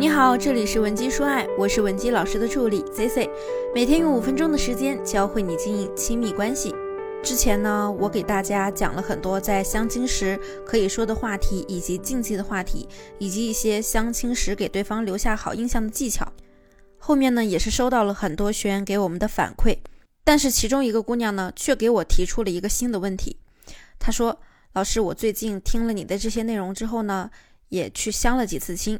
[0.00, 3.30] 你好，这里是文姬说爱，我是文姬老师的助理 C C，
[3.74, 6.74] 每天用五分钟的时间教会你经营亲密关系。
[7.22, 16.26] 之前呢，我给大家讲了很多在相亲时可以说的话题，以及禁忌的话题，以及一些相亲时给对方留下好印象的技巧。
[16.96, 19.76] 后面呢，也是收到了很多学员给我们的反馈，
[20.24, 23.36] 但是其中一个姑娘呢，却给我提出了一个新的问题。
[23.98, 24.40] 她说
[24.72, 27.30] ：“老师，我最近听了你的这些内容之后呢，
[27.68, 28.98] 也去相了几次亲。”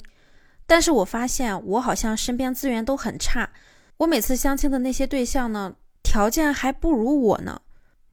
[0.70, 3.50] 但是我发现我好像身边资源都很差，
[3.96, 7.62] 我每次相亲的那些对象呢，条件还不如我呢。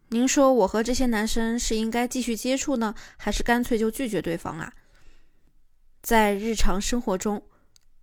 [0.10, 4.74] 您说我和这些男生是应该继续接触呢，还是干脆就拒绝对方啊？
[6.02, 7.44] 在日常生活中，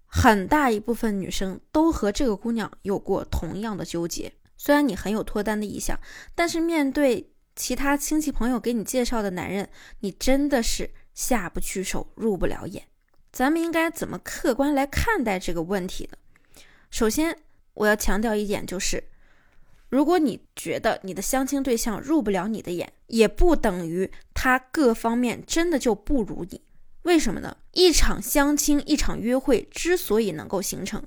[0.06, 4.32] 很大一部分女生都和这个姑娘有过同样的纠结。
[4.56, 5.98] 虽然你很有脱单的意向，
[6.32, 9.68] 但是面对其他亲戚朋友给你介绍的男人，
[9.98, 12.84] 你真的是下不去手，入不了眼。
[13.34, 16.16] 咱们应该怎么客观来看待这个问题呢？
[16.88, 17.36] 首先，
[17.74, 19.08] 我要强调一点，就是
[19.88, 26.60] 如果你觉得你的相亲对象入不了你的眼，也不等于他各方面真的就不如你。
[27.02, 27.56] 为什么呢？
[27.72, 31.02] 一场相亲，一场约会之所以能够形成，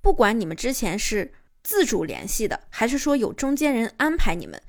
[0.00, 4.60] 不管你们之前是自主联系的，还是说有中间人安排你们，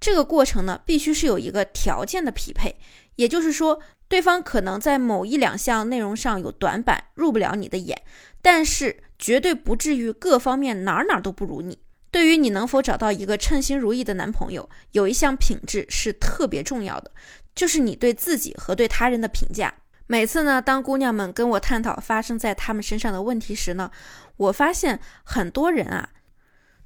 [0.00, 2.74] 这个过程呢，必须是有一个条件的匹配，
[3.14, 3.80] 也就是说。
[4.08, 8.02] 对方可能在某一两项内容上有短板，入不了你的眼，
[8.40, 11.78] 但是绝对不至于各方面哪哪都不如你。
[12.10, 17.12] 对于你能否找到一个称心如意的男朋友，有一项品质是特别重要的，
[17.54, 19.74] 就是你对自己和对他人的评价。
[20.06, 23.90] 每次呢，当姑娘们跟我探讨发生在他们身上的问题时呢，
[24.38, 26.08] 我发现很多人啊，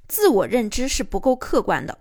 [0.09, 1.99] 自我认知是不够客观的。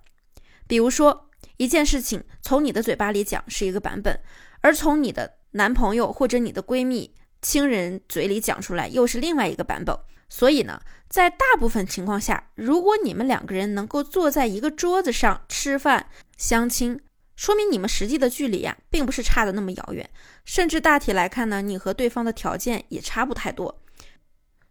[0.66, 4.18] 比如说一件事情，从你的嘴巴里讲是一个版本。
[4.62, 9.94] 而从你的男朋友或者你的闺蜜、亲人嘴里讲出来，又是另外一个版本。
[10.28, 16.06] 所以呢，在大部分情况下，如果你们两个人能够坐在一个桌子上吃饭、
[16.38, 16.98] 相亲，
[17.36, 20.08] 说明你们实际的距离呀，并不是差的那么遥远，
[20.46, 23.82] 甚至大体来看呢，你和对方的条件也差不太多。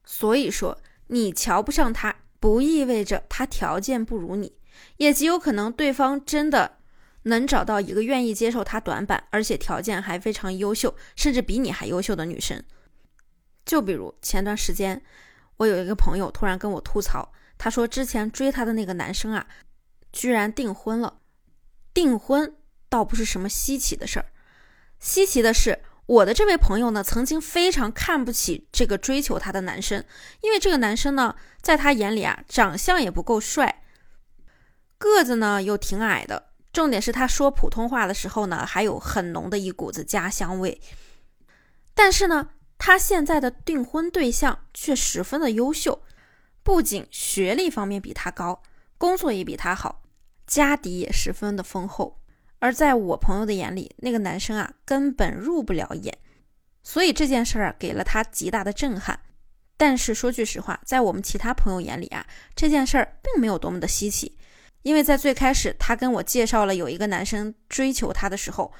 [0.03, 4.53] 所以说，你瞧不上他，不意味着他条件不如你，
[4.97, 6.77] 也极有可能对方真的。
[7.23, 12.63] 能找到一个愿意接受他短板，而且条件还非常优秀，甚至比你还优秀的女生。
[13.65, 15.01] 就比如前段时间，
[15.57, 19.45] 我有一个朋友突然跟我吐槽，他说之前追他的那个男生啊，
[20.11, 21.19] 居然订婚了。
[21.93, 22.55] 订婚
[22.89, 24.25] 倒不是什么稀奇的事儿，
[24.99, 30.03] 稀奇的是我的这位朋友呢，曾经非常看不起这个追求他的男生，
[30.41, 33.83] 因为这个男生呢，在他眼里啊，长相也不够帅，
[34.97, 36.50] 个子呢又挺矮的。
[36.73, 40.79] 重点是他说普通话的时候呢，还有很浓的一股子家乡味。
[41.93, 46.01] 但是呢，他现在的订婚对象却十分的优秀，
[46.63, 48.63] 不仅学历方面比他高，
[48.97, 50.03] 工作也比他好，
[50.47, 52.21] 家底也十分的丰厚。
[52.59, 56.17] 而在我朋友的眼里，那个男生啊，根本入不了眼。
[56.83, 59.19] 所以这件事儿给了他极大的震撼。
[59.77, 64.37] 但是说句实话，在我们其他朋友眼里啊，这件事儿并没有多么的稀奇。
[64.83, 68.71] 因为在最开始，他跟我介绍了有一个男生追求他的时候，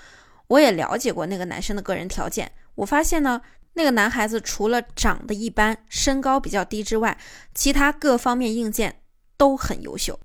[0.48, 2.52] 我也了解过那个男生的个人条件。
[2.76, 3.42] 我发现呢，
[3.74, 7.18] 那个男孩子除了长得一般、身高比较低之外，
[7.54, 9.02] 其他各方面硬件
[9.38, 10.20] 都很优秀。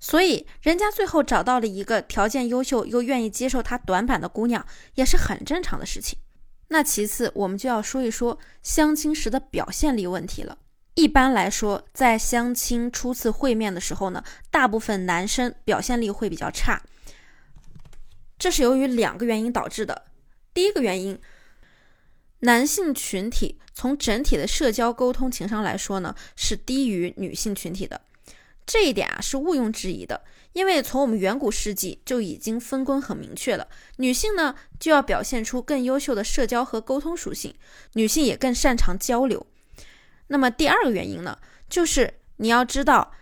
[0.00, 6.18] 所以，人家最后找到了一个条件优秀又愿意接受他短板的姑娘，也是很正常的事情。
[6.68, 10.58] 那其次，我们就要说一说相亲时的表现力问题了。
[10.94, 16.82] 一般来说，在相亲初次会面的时候呢，大部分男生表现力会比较差。
[18.38, 20.06] 这是由于两个原因导致的。
[20.52, 21.18] 第一个原因，
[22.40, 28.00] 男性群体从整体的社交沟通情商来说呢，是低于女性群体的。
[28.64, 30.22] 这一点啊是毋庸置疑的，
[30.52, 37.54] 因为从我们远古世纪就已经分工很明确了，女性呢就要表现出更优秀的社交和沟通属性，
[37.94, 39.46] 女性也更擅长交流。
[40.28, 41.38] 那么第二个原因呢，
[41.68, 43.12] 就是你要知道，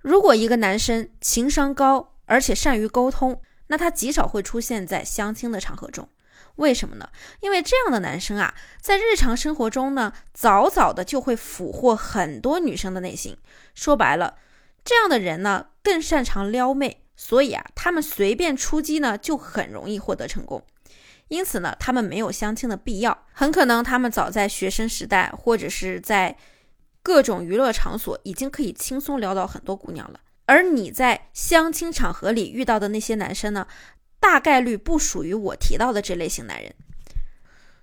[0.00, 6.08] 如果一个男生情商高而且善于沟通，那他极少会出现在相亲的场合中。
[6.56, 7.08] 为什么呢？
[7.40, 13.36] 因为这样的男生啊，在日常生活中呢，早早的就会俘获很多女生的内心。
[13.74, 14.36] 说白了，
[14.84, 20.64] 这样的人呢，更擅长撩妹，所以啊，他们随便出击呢，就很容易获得成功。
[21.28, 26.36] 因此呢，他们没有相亲的必要，很可能他们早在学生时代或者是在
[27.02, 30.20] 各种娱乐场所，已经可以轻松撩到很多姑娘了。
[30.46, 33.66] 而你在相亲场合里遇到的那些男生呢，
[34.18, 36.74] 大概率不属于我提到的这类型男人。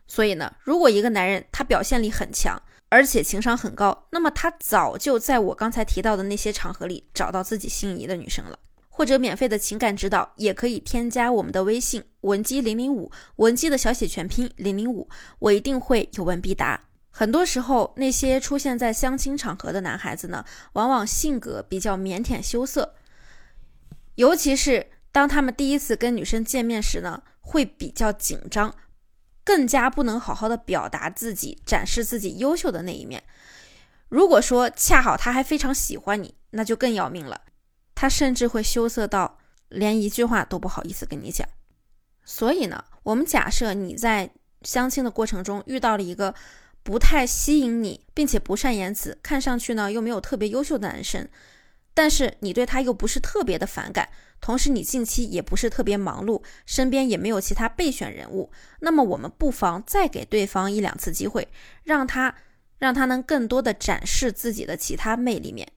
[0.07, 2.59] 所以呢，如果一个男人他表现力很强，
[2.89, 8.57] 而且情商很高，那么他早就在我刚才提到的那些场合里找到自己心仪的女生了。
[8.97, 15.09] 或者免费的情感指导，也可以添加我们的微信文姬零零五，文姬的小写全拼零零五，
[15.39, 16.81] 我一定会有问必答。
[17.09, 22.95] 很多时候，那些出现在相亲场合的男孩子呢，往往性格比较腼腆羞涩，
[24.15, 28.73] 尤其是当他们第一次跟女生见面时呢，会比较紧张。
[29.43, 33.21] 更加不能好好的表达自己，展示自己优秀的那一面。
[34.07, 37.41] 如果说恰好他还非常喜欢你，那就更要命了。
[38.05, 41.47] 他甚至会羞涩到连一句话都不好意思跟你讲。
[42.23, 44.29] 所以呢，我们假设你在
[44.61, 46.35] 相亲的过程中遇到了一个
[46.83, 51.27] 不太吸引你，并且不善言辞，看上去呢又没有特别优秀的男生。
[51.95, 54.07] 但是你对他又不是特别的反感，
[54.39, 58.51] 同时你近期也不是特别忙碌，身边也没有其他备选人物，
[58.81, 61.47] 那么我们不妨再给对方一两次机会，
[61.83, 62.35] 让他
[62.77, 65.67] 让他能更多的展示自己的其他魅力面。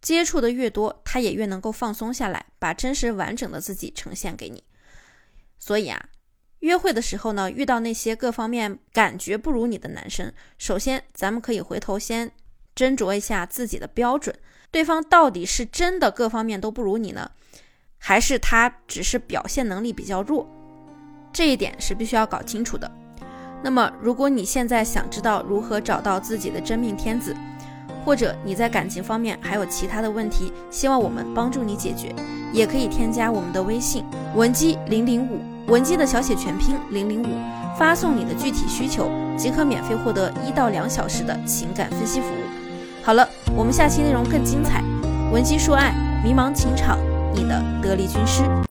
[0.00, 4.62] 接触的越多，他也越能够放松下来，把真实完整的自己呈现给你。
[5.58, 6.08] 所以啊，
[6.60, 12.32] 约会的时候呢，遇到那些各方面感觉不如你的男生，首先咱们可以回头先
[12.74, 14.34] 斟酌一下自己的标准。
[14.70, 17.30] 对方到底是真的各方面都不如你呢，
[17.98, 20.48] 还是他只是表现能力比较弱？
[21.32, 22.90] 这一点是必须要搞清楚的。
[23.62, 27.36] 那么，如果你现在想知道如何找到自己的真命天子，
[28.04, 32.14] 或者你在感情方面还有其他的问题，希望我们帮助你解决，
[32.52, 34.04] 也可以添加我们的微信
[34.34, 37.26] 文姬零零五，文姬的小写全拼零零五，
[37.78, 43.02] 发送你的具体需求，即可免费获得一到两小时的情感分析服务。
[43.02, 44.82] 好了，我们下期内容更精彩。
[45.32, 45.94] 文姬说爱，
[46.24, 46.98] 迷茫情场，
[47.34, 48.42] 你的得力军师。